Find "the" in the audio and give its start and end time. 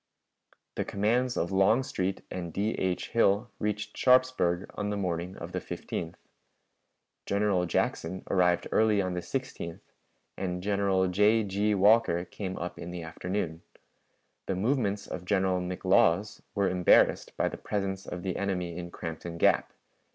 0.77-0.83, 4.89-4.97, 5.51-5.59, 9.13-9.19, 12.89-13.03, 14.47-14.55, 17.47-17.57, 18.23-18.37